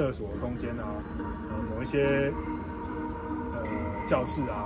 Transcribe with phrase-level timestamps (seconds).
[0.00, 2.32] 厕所空间啊，呃，某一些
[3.52, 3.62] 呃
[4.08, 4.64] 教室啊，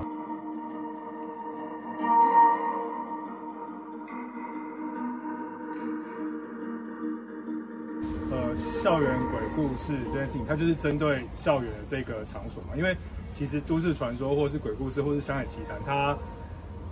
[8.31, 12.69] 呃，校园鬼故事这件事情，它就是针对校园的这个场所嘛。
[12.77, 12.97] 因为
[13.35, 16.17] 其实都市传说，或是鬼故事，或是乡野奇谈，它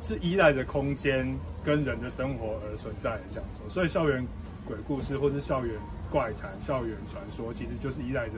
[0.01, 1.33] 是依赖着空间
[1.63, 3.63] 跟人的生活而存在的这样子。
[3.73, 4.27] 所以校园
[4.67, 5.77] 鬼故事或是校园
[6.13, 8.35] 怪谈、校园传说，其实就是依赖着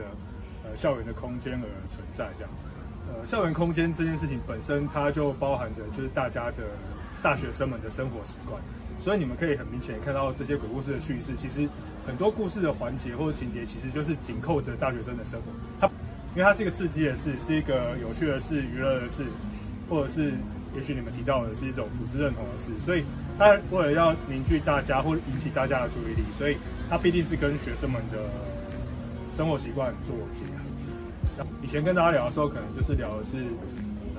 [0.63, 2.69] 呃校园的空间而存在这样子。
[3.11, 6.63] 呃，校园空间这件事情本身，它就包含着就是大家的
[7.21, 8.59] 大学生们的生活习惯，
[9.03, 11.67] 所以你们可以很明显看到这些鬼故事的叙事，其实
[12.07, 15.51] 很多故事的环节或者情节，其实就是紧扣着大学生的生活。
[15.79, 15.87] 它
[16.33, 19.23] 因为它是一个刺激的事，是一个有趣的事、娱乐的事，
[19.87, 20.33] 或者是
[20.75, 23.03] 也许你们提到的是一种组织认同的事，所以。
[23.37, 26.55] 他为了要凝聚大家或引起大家的注意力，所以
[26.89, 28.17] 他必定是跟学生们的
[29.35, 31.45] 生活习惯做结合。
[31.61, 33.43] 以前跟大家聊的时候，可能就是聊的是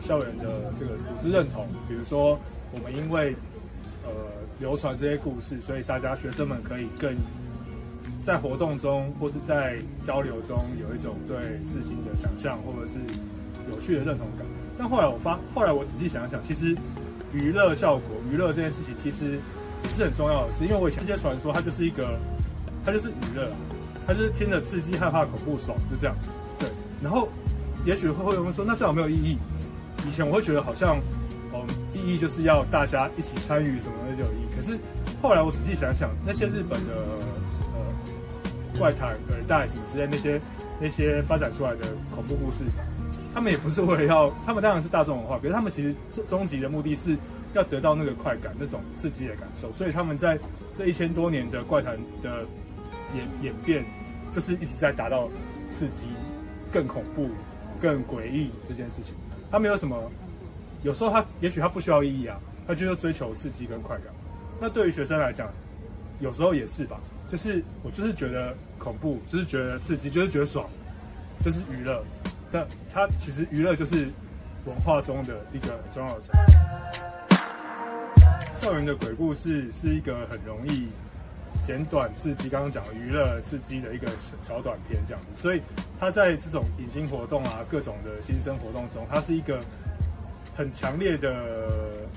[0.06, 2.38] 校园的这个组织认同，比如说
[2.72, 3.34] 我们因为
[4.04, 4.10] 呃
[4.60, 7.16] 流传这些故事，所以大家学生们可以更
[8.22, 12.98] 在活动中或是在交流中有一种对事情的想象，或者是
[13.70, 14.46] 有趣的认同感。
[14.78, 16.76] 但后来我发，后来我仔细想想，其实。
[17.32, 19.38] 娱乐效果，娱乐这件事情其实
[19.94, 22.16] 是很重要的事，因为我以前这些传说，它就是一个，
[22.82, 23.50] 它就是娱乐，
[24.06, 26.16] 它就是听着刺激、害怕、恐怖、爽，就这样。
[26.58, 26.70] 对，
[27.02, 27.28] 然后
[27.84, 29.36] 也许会有人说，那这样没有意义？
[30.08, 30.96] 以前我会觉得好像，
[31.52, 31.60] 嗯，
[31.92, 34.46] 意义就是要大家一起参与什么的就有意义。
[34.56, 34.78] 可是
[35.20, 36.94] 后来我仔细想想，那些日本的
[37.74, 40.40] 呃怪谈、耳带什么之类那些
[40.80, 42.64] 那些发展出来的恐怖故事。
[43.36, 45.94] 他们也不是为了要，他们当然是大众文化，可是他们其实
[46.26, 47.14] 终极的目的是
[47.52, 49.70] 要得到那个快感，那种刺激的感受。
[49.72, 50.38] 所以他们在
[50.74, 52.46] 这一千多年的怪谈的
[53.14, 53.84] 演演变，
[54.34, 55.28] 就是一直在达到
[55.70, 56.06] 刺激、
[56.72, 57.28] 更恐怖、
[57.78, 59.14] 更诡异这件事情。
[59.50, 60.10] 他没有什么，
[60.82, 64.06] 有时候他也许他不需要意义啊，他就是追求刺激跟快感。
[64.58, 65.46] 那对于学生来讲，
[66.20, 66.98] 有时候也是吧，
[67.30, 70.66] 就是我就是觉得恐怖，就是觉得刺激，就是觉得爽，
[71.44, 72.02] 就是娱乐。
[72.52, 74.08] 那它其实娱乐就是
[74.64, 76.44] 文化中的一个很重要的成分。
[78.60, 80.88] 校园的鬼故事是一个很容易
[81.64, 84.14] 简短刺激，刚刚讲娱乐刺激的一个小
[84.48, 85.62] 小短片这样子，所以
[86.00, 89.60] 它在这种隐形活动啊，各种的新生活动中，它是一个
[90.56, 92.08] 很强烈的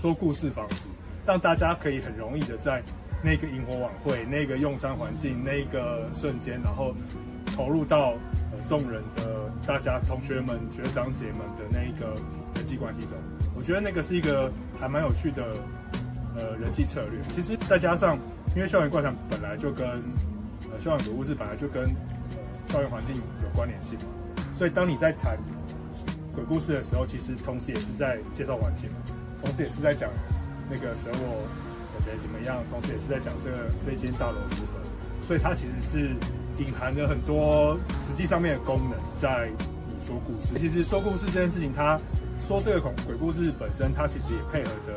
[0.00, 0.82] 说故事方式，
[1.24, 2.82] 让大家可以很容易的在
[3.22, 6.94] 那个萤火晚会、那个用餐环境、那个瞬间，然后
[7.54, 8.14] 投入到。
[8.68, 12.14] 众人的大家同学们、学长姐们的那一个
[12.54, 13.12] 人际关系中，
[13.56, 14.50] 我觉得那个是一个
[14.80, 15.54] 还蛮有趣的
[16.36, 17.20] 呃人际策略。
[17.34, 18.18] 其实再加上，
[18.54, 19.86] 因为校园怪谈本来就跟
[20.70, 21.86] 呃校园鬼故事本来就跟
[22.68, 23.98] 校园环境有关联性，
[24.58, 25.38] 所以当你在谈
[26.34, 28.90] 鬼故事的时候，其实同时也是在介绍环境，
[29.42, 30.10] 同时也是在讲
[30.68, 31.46] 那个蛇我
[31.94, 33.56] 有谁怎么样，同时也是在讲这个
[33.86, 36.14] 这间大楼如何，所以它其实是。
[36.58, 37.78] 隐含着很多
[38.16, 39.50] 际上面的功能在
[39.86, 40.58] 你说故事。
[40.58, 42.00] 其实说故事这件事情，他
[42.48, 44.92] 说这个恐鬼故事本身，他其实也配合着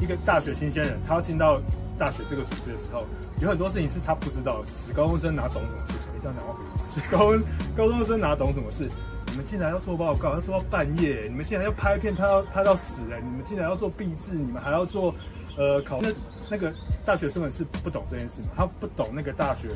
[0.00, 1.60] 一个大学新鲜人，他要进到
[1.98, 3.04] 大学这个组织的时候，
[3.40, 4.66] 有很多事情是他不知道的。
[4.68, 6.00] 死高中生哪懂什么事情？
[6.14, 7.44] 你这样讲话可以吗？
[7.76, 8.88] 高高中生哪懂什么事？
[9.26, 13.20] 你们进来要做报告，要做到半夜，你们进来要拍片，拍到拍到死哎！
[13.20, 15.14] 你们进来要做毕制，你们还要做。
[15.56, 16.08] 呃，考那
[16.50, 16.74] 那个
[17.06, 18.48] 大学生们是不懂这件事嘛？
[18.56, 19.68] 他不懂那个大学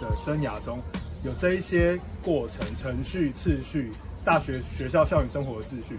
[0.00, 0.78] 的生涯中
[1.22, 3.90] 有这一些过程、程序、次序，
[4.24, 5.96] 大学学校校园生活的秩序。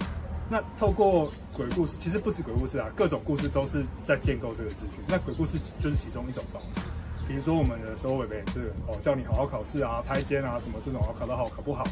[0.50, 5.02] 那透过鬼故事，其实不止鬼故事啊，各种故事都是在建构这个秩序。
[5.08, 6.88] 那鬼故事就是其中一种方式。
[7.28, 11.84] 比如说我们的收尾也是哦，叫你好好考试啊，拍肩啊什么这种，考得好考不好，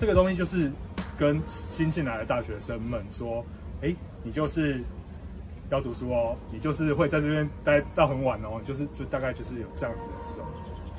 [0.00, 0.70] 这个东西就是
[1.18, 3.44] 跟新进来的大学生们说，
[3.82, 4.82] 哎，你就是。
[5.70, 10.02] 要读书哦，你就是会在这边待到很晚哦，就是就大概就是有这样子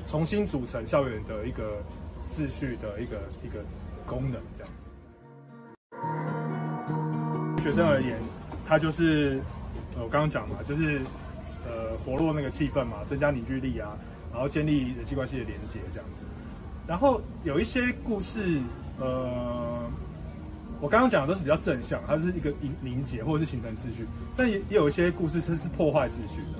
[0.08, 1.82] 重新组成校园的一个
[2.32, 3.64] 秩序的一个一个
[4.06, 4.82] 功能这样子。
[7.62, 8.18] 学生而言，
[8.66, 9.40] 他就是
[9.96, 11.00] 呃我刚刚讲嘛，就是
[11.66, 13.96] 呃活络那个气氛嘛，增加凝聚力啊，
[14.32, 16.24] 然后建立人际关系的连接这样子。
[16.86, 18.60] 然后有一些故事，
[18.98, 19.90] 呃。
[20.80, 24.04] 我刚刚讲的都是比较正向，它是一个凝凝结或者是形成秩序，
[24.36, 26.58] 但也也有一些故事是是破坏秩序的，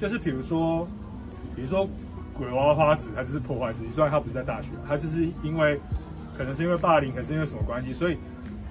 [0.00, 0.88] 就是比如说，
[1.54, 1.88] 比如说
[2.40, 3.90] 鬼娃娃花子，他就是破坏自己。
[3.92, 5.78] 虽然他不是在大学，他就是因为
[6.36, 8.16] 可能是因为霸凌，可能是因为什么关系，所以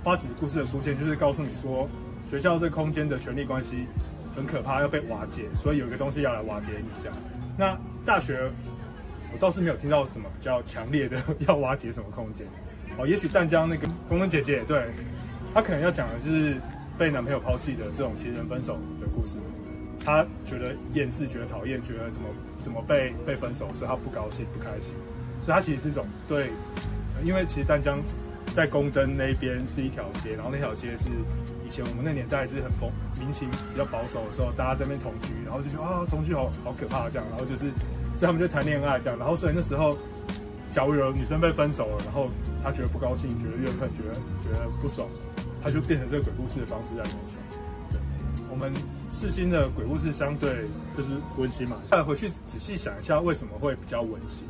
[0.04, 1.88] 花子故事的出现就是告诉你说，
[2.31, 3.86] 学校这空间的权力关系
[4.36, 7.16] 很可怕，要被瓦解，所以有一个东西要来瓦解你这样。
[7.56, 8.50] 那大学
[9.31, 12.48] 我倒是没有听到什么比较强烈的要瓦解什么空间。
[12.98, 14.89] 哦，也许淡江那个风灯姐姐，对，
[15.54, 16.57] 她可能要讲的就是
[16.98, 19.38] 被男朋友抛弃的这种情人分手的故事。
[20.04, 22.28] 他觉得厌世，觉得讨厌，觉得怎么
[22.63, 24.94] 怎么被被分手，所以他不高兴不开心。
[25.44, 26.51] 所以他其实是一种对，
[27.24, 28.00] 因为其实湛江
[28.56, 31.10] 在公灯那边是一条街，然后那条街是
[31.66, 37.72] 以前我们那年代就是很风民情比较保守的时候，大家在那边同居，然后就觉得啊同居好好可怕这样，然后就是
[38.18, 39.98] 所以他们就谈恋爱这样，然后所以那时候。
[40.72, 42.30] 假如有女生被分手了，然后
[42.63, 44.13] 他觉得不高兴，觉得怨恨，觉得
[44.44, 45.10] 觉得不爽，
[45.63, 47.92] 他就变成这个鬼故事的方式在流传。
[47.92, 48.00] 对，
[48.52, 48.72] 我们
[49.19, 51.75] 四新的鬼故事相对就是温馨嘛。
[51.92, 54.48] 再回去仔细想一下，为什么会比较温馨？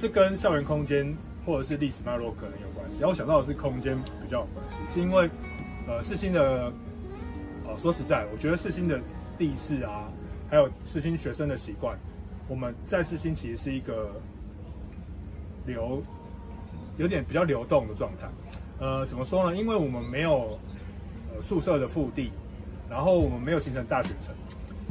[0.00, 1.12] 这跟校园空间
[1.44, 3.00] 或者是历史脉络可能有关系。
[3.00, 5.28] 然后我想到的是空间比较有关系，是因为
[5.88, 6.72] 呃四新的，
[7.66, 9.00] 呃说实在，我觉得四新的
[9.36, 10.06] 地势啊，
[10.48, 11.98] 还有四新学生的习惯，
[12.46, 14.12] 我们在四新其实是一个。
[15.66, 16.00] 流
[16.96, 18.28] 有点比较流动的状态，
[18.78, 19.56] 呃，怎么说呢？
[19.56, 20.56] 因为我们没有
[21.42, 22.30] 宿舍的腹地，
[22.88, 24.34] 然后我们没有形成大学城，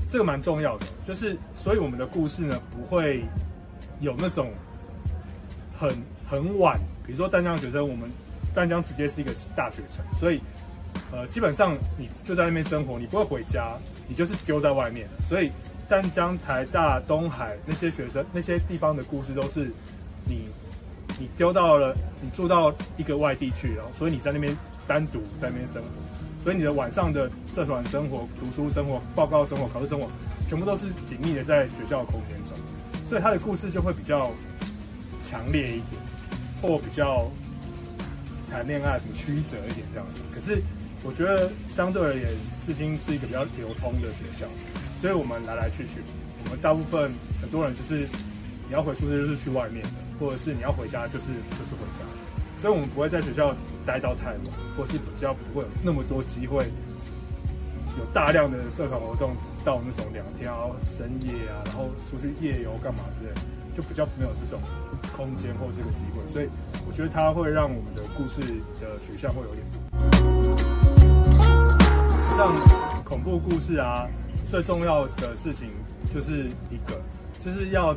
[0.09, 0.85] 这个蛮重要的。
[1.05, 3.23] 就是所以我们的故事呢，不会
[3.99, 4.51] 有那种
[5.79, 5.89] 很
[6.29, 8.09] 很晚，比如说淡江学生，我们
[8.53, 10.41] 淡江直接是一个大学城，所以
[11.11, 13.77] 呃基本上你就在那边生活，你不会回家，
[14.07, 15.07] 你就是丢在外面。
[15.29, 15.51] 所以
[15.89, 19.71] 淡江、台大、东海那些学生那些地方的故事都是
[20.25, 20.47] 你。
[21.17, 24.53] 你丢到了，你住到一个外地去，然后所以你在那边
[24.85, 25.87] 单独在那边生活，
[26.45, 30.07] 所以你的晚上的社团生活、读书生活、报告生活、考试生活，
[30.47, 32.55] 全部都是紧密的在学校空间中，
[33.09, 34.31] 所以他的故事就会比较
[35.27, 35.99] 强烈一点，
[36.61, 37.25] 或比较
[38.51, 40.21] 谈恋爱什么曲折一点这样子。
[40.31, 40.61] 可是
[41.03, 42.29] 我觉得相对而言，
[42.63, 44.45] 世新是一个比较流通的学校，
[45.01, 45.99] 所以我们来来去去，
[46.43, 48.07] 我们大部分很多人就是
[48.67, 49.89] 你要回宿舍就是去外面的。
[50.17, 52.05] 或者是你要回家，就是就是回家，
[52.61, 53.53] 所以我们不会在学校
[53.85, 54.41] 待到太晚，
[54.75, 56.65] 或是比较不会有那么多机会，
[57.97, 63.33] 有大量的社团活动到那种两天啊、深夜啊，然后出去夜游干嘛之类，
[63.77, 64.59] 就比较没有这种
[65.15, 66.49] 空间或这个机会，所以
[66.87, 68.41] 我觉得它会让我们的故事
[68.81, 69.65] 的取向会有点。
[72.35, 72.53] 像
[73.03, 74.07] 恐怖故事啊，
[74.49, 75.69] 最重要的事情
[76.13, 76.99] 就是一个，
[77.45, 77.95] 就是要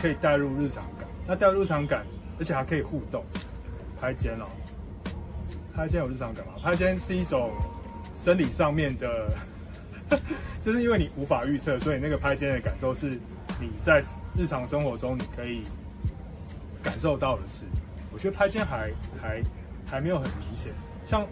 [0.00, 1.06] 可以带入日常感。
[1.26, 2.06] 那带入日常感，
[2.38, 3.22] 而且还可以互动。
[4.00, 4.46] 拍肩哦，
[5.74, 6.52] 拍肩有日常感吗？
[6.62, 7.50] 拍肩是一种
[8.22, 9.28] 生理上面的，
[10.64, 13.10] 就是因为你无法预测，所以那个拍肩的感受是
[13.60, 14.02] 你在
[14.36, 15.62] 日常生活中你可以
[16.82, 17.64] 感受到的事。
[18.12, 18.90] 我觉得拍肩还
[19.20, 19.42] 还
[19.86, 20.72] 还没有很明显。
[21.04, 21.26] 像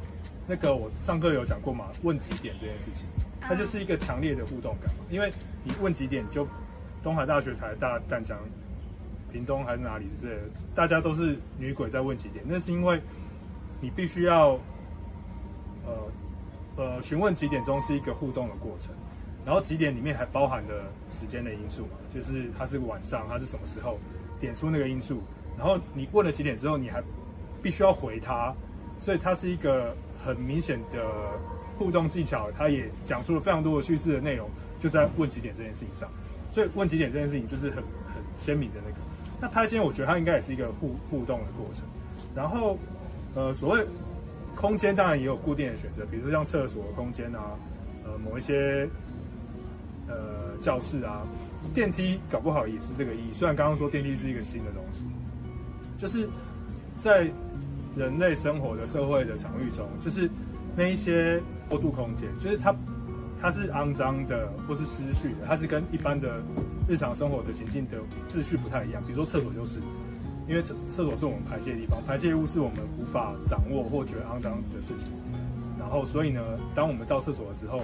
[0.46, 3.06] 那个我上课有讲过嘛，问几点这件事情，
[3.40, 5.04] 它就是一个强烈的互动感嘛。
[5.10, 5.32] 因为
[5.62, 6.46] 你问几点，就
[7.02, 8.38] 东海大学、台大、淡江。
[9.34, 10.42] 屏东还是哪里之类的，
[10.76, 12.44] 大家都是女鬼在问几点？
[12.46, 13.00] 那是因为
[13.80, 14.50] 你必须要，
[15.84, 15.92] 呃
[16.76, 18.94] 呃，询问几点钟是一个互动的过程，
[19.44, 23.98] 然后几点里面还包含了时间的因素嘛，就是它是晚上，它是什么时候，
[24.40, 25.20] 点出那个因素，
[25.58, 27.02] 然后你问了几点之后，你还
[27.60, 28.54] 必须要回他，
[29.00, 31.04] 所以它是一个很明显的
[31.76, 34.48] 互动技巧，它也讲出了非常多的叙事的内容，
[34.78, 36.08] 就在问几点这件事情上，
[36.52, 38.96] 所以问几点这件事情就是很很鲜明的那个。
[39.44, 41.84] 那拍肩，我觉得它应该也是一个互互动的过程。
[42.34, 42.78] 然后，
[43.34, 43.86] 呃，所谓
[44.56, 47.52] 空间当然也有固定的选择，比如说像厕所的空间啊，
[48.06, 48.88] 呃，某一些
[50.08, 51.26] 呃教室啊，
[51.74, 53.34] 电梯搞不好也是这个意义。
[53.34, 55.02] 虽然刚刚说电梯是一个新的东西，
[55.98, 56.26] 就是
[56.98, 57.30] 在
[57.94, 60.26] 人类生活的社会的场域中，就是
[60.74, 61.38] 那一些
[61.68, 62.74] 过渡空间，就是它。
[63.44, 66.40] 它是肮脏的，或是失序的，它是跟一般的
[66.88, 69.02] 日常生活的情境的秩序不太一样。
[69.06, 69.80] 比如说厕所就是，
[70.48, 75.12] 因为厕厕所是我们排泄的地方，排泄物是我们无法掌握或觉得肮脏的事情。
[75.78, 76.40] 然后，所以呢，
[76.74, 77.82] 当我们到厕所的时候，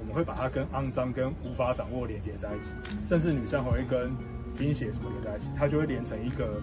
[0.00, 4.10] 我们会把它跟肮脏跟无法掌握连接在一起，甚至女生还会跟
[4.54, 6.58] 经血什么连在一起，它就会连成一个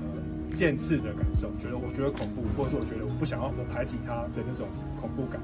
[0.00, 4.66] 呃渐次的感受，觉得我觉得恐怖，或者是我觉得我不想要我排挤它的那种
[4.98, 5.38] 恐怖感，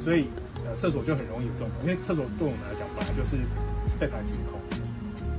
[0.00, 0.24] 所以。
[0.66, 3.36] 呃厕所就很容易有这种，因为厕所对我们来讲本来就是
[3.98, 4.82] 被排挤的空间。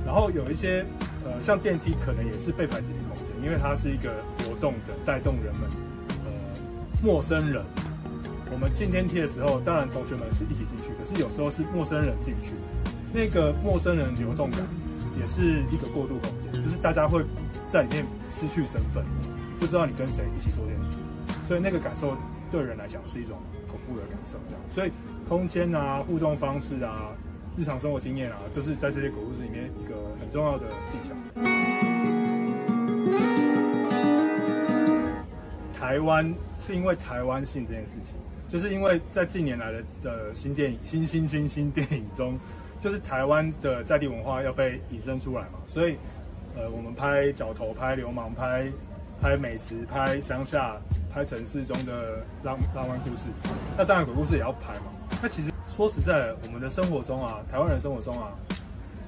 [0.04, 0.84] 然后有一些
[1.24, 4.08] 呃，像电梯可能也是被排挤的空间，因为它是一个
[4.38, 5.68] 流动的，带动人们
[6.24, 6.30] 呃
[7.02, 7.62] 陌生人。
[8.50, 12.56] 我们进电梯的时候，当然同学们是一起进去，可是有时候是陌生人进去，
[13.12, 14.60] 那个陌生人流动感
[15.20, 17.22] 也是一个过渡空间，就是大家会
[17.70, 18.06] 在里面
[18.40, 19.04] 失去身份，
[19.60, 20.96] 不知道你跟谁一起坐电梯，
[21.46, 22.16] 所以那个感受
[22.50, 23.36] 对人来讲是一种
[23.70, 24.60] 恐怖的感受这样。
[24.74, 24.92] 所以
[25.28, 27.14] 空间啊、互动方式啊、
[27.56, 31.14] 日常生活经验啊，就是在这些鬼故事里面一个很重要的技巧。
[35.78, 38.14] 台湾是因为台湾性这件事情，
[38.48, 42.38] 就是因为在近年来的的新电影、新新新新电影中，
[42.80, 45.96] 就是台湾的在地文化要被引申出来嘛，所以，
[46.56, 48.66] 呃，我们拍角头、拍流氓、拍
[49.20, 50.76] 拍美食、拍乡下，
[51.18, 53.24] 拍城市中的浪浪漫故事，
[53.76, 54.84] 那当然鬼故事也要拍嘛。
[55.20, 58.30] 那其实说实在的，我们的生活中啊，台湾人生活中啊。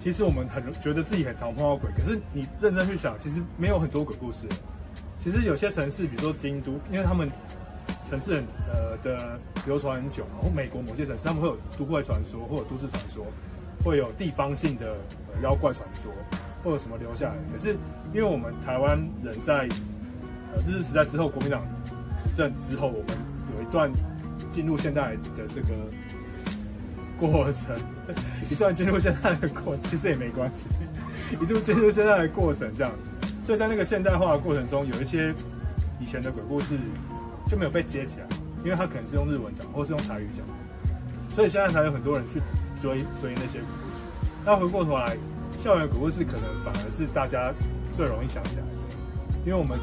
[0.02, 4.38] 其实我们很觉得自己很常碰到鬼，可是你认真去想，其实没有很多鬼故事。
[5.23, 7.31] 其实有些城市，比如说京都，因为他们
[8.09, 13.25] 城市很呃的流传很久，然后美国某些城市他们会有都会传说，或者都市传说，
[13.85, 14.97] 会有地方性的
[15.33, 16.11] 呃妖怪传说，
[16.64, 17.35] 或者什么留下来。
[17.52, 17.76] 可是
[18.12, 19.69] 因为我们台湾人在
[20.52, 21.62] 呃日治时代之后，国民党
[22.23, 23.17] 执政之后，我们
[23.57, 23.91] 有一段
[24.53, 25.69] 进入现代的这个。
[27.19, 27.77] 过程，
[28.50, 30.65] 一段进入现在的过，其实也没关系。
[31.35, 32.91] 一度进入现在的过程，这样，
[33.45, 35.35] 所以在那个现代化的过程中，有一些
[36.00, 36.79] 以前的鬼故事
[37.47, 38.27] 就没有被接起来，
[38.65, 40.47] 因为他可能是用日文讲，或是用台语讲，
[41.37, 42.41] 所以现在才有很多人去
[42.81, 44.05] 追追那些鬼故事。
[44.47, 45.15] 那回过头来，
[45.62, 47.53] 校园鬼故事可能反而是大家
[47.95, 49.79] 最容易想起来的，因为我们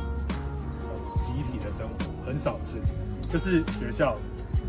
[1.38, 2.78] 集体的生活很少次，
[3.32, 4.18] 就是学校。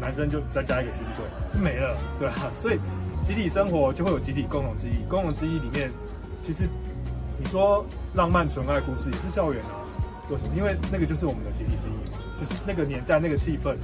[0.01, 2.79] 男生就再加一个军队就没了，对啊，所以
[3.27, 5.91] 集体生活就会有集体共同记忆，共同记忆里面，
[6.47, 6.69] 其实
[7.37, 7.85] 你说
[8.15, 9.75] 浪漫纯爱故事也是校园啊，
[10.31, 10.55] 为什么？
[10.55, 13.75] 因为那个就是我们的集体记忆，就是那个年代那个气氛，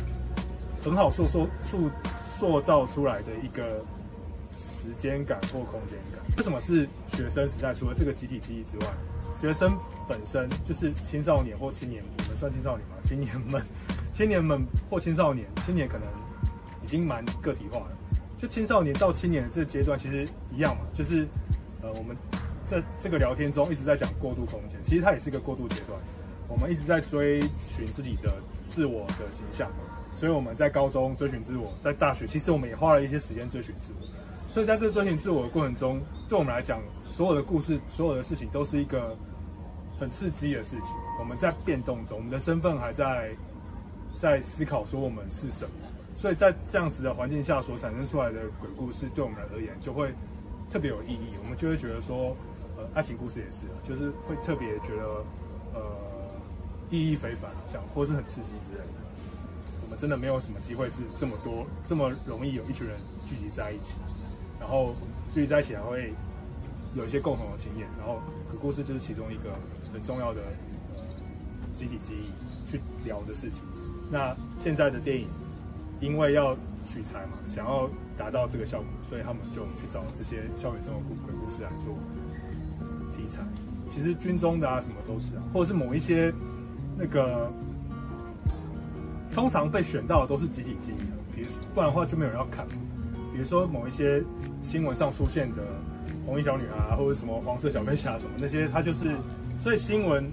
[0.85, 1.91] 很好塑塑塑
[2.39, 3.83] 塑造出来的一个
[4.47, 6.23] 时间感或空间感。
[6.37, 7.75] 为什么是学生时代？
[7.75, 8.93] 除了这个集体记忆之外，
[9.45, 12.97] 学生本身就是青少年或青年，我们算青少年吗？
[13.05, 13.63] 青年们。
[14.15, 16.09] 青年们或青少年，青年可能
[16.83, 17.89] 已经蛮个体化了。
[18.39, 21.29] 就青少年到青年的这个阶段，其实一样嘛，就是
[21.83, 22.17] 呃，我们
[22.71, 26.01] 在这个聊天中一直在讲过渡空间，其实它也是一个过渡阶段。
[26.49, 28.33] 我们一直在追寻自己的
[28.71, 29.71] 自我的形象，
[30.19, 33.05] 所以我们在高中追寻自我，在大学其实我们也花了。
[33.05, 34.07] 一些时间追寻自我。
[34.51, 39.15] 所以在这追寻自我的过程中，对我们来讲，所有的故事、所有的事情都是一个
[39.99, 40.91] 很刺激的事情。
[41.19, 43.31] 我们在变动中，我们的身份还在。
[44.21, 45.75] 在思考说我们是什么，
[46.17, 50.15] 所以在这样子的环境下所产生出来的鬼故事，对我们而言就会
[50.71, 51.35] 特别有意义。
[51.43, 52.35] 我们就会觉得说，
[52.79, 55.25] 呃，爱情故事也是，就是会特别觉得，
[55.75, 55.83] 呃，
[56.89, 59.83] 意义非凡，这样或是很刺激之类的。
[59.83, 62.97] 我们真的没有什么机会是这么多这么容易有一群人
[63.29, 63.97] 聚集在一起，
[64.59, 64.95] 然后
[65.35, 66.15] 聚集在一起还会
[66.95, 68.21] 有一些共同的经验，然后
[68.51, 69.51] 鬼故事就是其中一个
[69.93, 70.41] 很重要的
[71.77, 73.63] 集体记忆去聊的事情。
[74.11, 75.29] 那现在的电影，
[76.01, 76.55] 因为要
[76.87, 81.95] 取材嘛，想要达到这个效果，所以他们就去找这些校园中的鬼故事来做
[83.17, 83.43] 题材。
[83.93, 86.33] 其实军中的啊，什么都是啊，或者是某一些
[86.97, 87.51] 那个，
[89.33, 92.67] 通常被选到的都是集体记忆的，比如不然的话就没有人要看。
[93.33, 94.23] 比如说某一些
[94.63, 95.63] 新闻上出现的
[96.27, 99.15] 红衣小女孩啊，或者什么黄色小飞侠什么那些，它就是
[99.63, 100.25] 所以新闻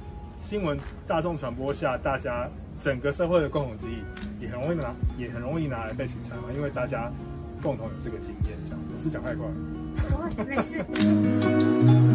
[0.44, 2.50] 新闻大众传播下大家。
[2.84, 7.12] 整个社会的共同记忆也很容易拿，也很容易拿来被取材嘛，因为大家
[7.62, 8.80] 共同有这个经验，这样。
[8.98, 9.54] 子是讲太快了。
[10.48, 12.11] 没事。